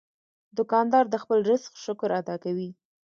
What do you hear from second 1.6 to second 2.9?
شکر ادا کوي.